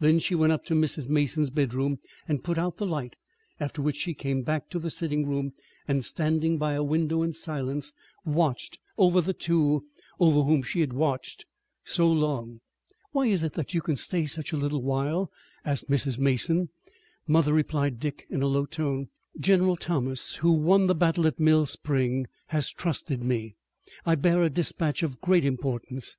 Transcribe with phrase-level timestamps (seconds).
[0.00, 1.08] Then she went up to Mrs.
[1.08, 3.16] Mason's bedroom and put out the light,
[3.58, 5.54] after which she came back to the sitting room,
[5.88, 7.90] and, standing by a window in silence,
[8.26, 9.86] watched over the two
[10.20, 11.46] over whom she had watched
[11.84, 12.60] so long.
[13.12, 15.30] "Why is it that you can stay such a little while?"
[15.64, 16.18] asked Mrs.
[16.18, 16.68] Mason.
[17.26, 19.08] "Mother," replied Dick in a low tone,
[19.40, 23.54] "General Thomas, who won the battle at Mill Spring, has trusted me.
[24.04, 26.18] I bear a dispatch of great importance.